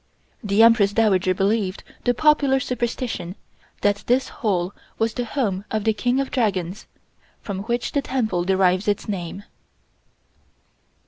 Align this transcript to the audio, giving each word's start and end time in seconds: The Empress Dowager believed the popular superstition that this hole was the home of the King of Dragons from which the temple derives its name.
The 0.43 0.63
Empress 0.63 0.93
Dowager 0.93 1.35
believed 1.35 1.83
the 2.05 2.15
popular 2.15 2.59
superstition 2.59 3.35
that 3.81 4.03
this 4.07 4.29
hole 4.29 4.73
was 4.97 5.13
the 5.13 5.25
home 5.25 5.63
of 5.69 5.83
the 5.83 5.93
King 5.93 6.19
of 6.19 6.31
Dragons 6.31 6.87
from 7.43 7.59
which 7.65 7.91
the 7.91 8.01
temple 8.01 8.43
derives 8.43 8.87
its 8.87 9.07
name. 9.07 9.43